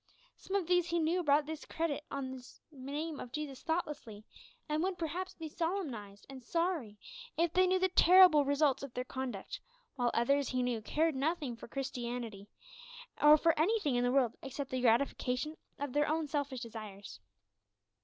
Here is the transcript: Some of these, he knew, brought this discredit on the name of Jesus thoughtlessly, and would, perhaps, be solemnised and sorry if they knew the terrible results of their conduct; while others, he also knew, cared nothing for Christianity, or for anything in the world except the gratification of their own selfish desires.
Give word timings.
Some 0.35 0.55
of 0.55 0.65
these, 0.65 0.87
he 0.87 0.97
knew, 0.97 1.21
brought 1.21 1.45
this 1.45 1.59
discredit 1.59 2.03
on 2.09 2.31
the 2.31 2.41
name 2.71 3.19
of 3.19 3.31
Jesus 3.31 3.61
thoughtlessly, 3.61 4.23
and 4.67 4.81
would, 4.81 4.97
perhaps, 4.97 5.35
be 5.35 5.47
solemnised 5.47 6.25
and 6.27 6.43
sorry 6.43 6.97
if 7.37 7.53
they 7.53 7.67
knew 7.67 7.77
the 7.77 7.87
terrible 7.87 8.43
results 8.43 8.81
of 8.81 8.95
their 8.95 9.03
conduct; 9.03 9.59
while 9.97 10.09
others, 10.15 10.49
he 10.49 10.57
also 10.61 10.65
knew, 10.65 10.81
cared 10.81 11.13
nothing 11.13 11.55
for 11.55 11.67
Christianity, 11.67 12.47
or 13.21 13.37
for 13.37 13.53
anything 13.59 13.93
in 13.93 14.03
the 14.03 14.11
world 14.11 14.33
except 14.41 14.71
the 14.71 14.81
gratification 14.81 15.55
of 15.77 15.93
their 15.93 16.07
own 16.09 16.27
selfish 16.27 16.61
desires. 16.61 17.19